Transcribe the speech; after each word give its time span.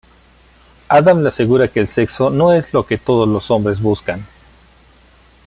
Adam 0.89 1.19
le 1.21 1.27
asegura 1.27 1.67
que 1.67 1.79
el 1.79 1.87
sexo 1.87 2.31
no 2.31 2.53
es 2.53 2.73
lo 2.73 2.87
que 2.87 2.97
todos 2.97 3.29
los 3.29 3.51
hombres 3.51 3.79
buscan. 3.81 4.25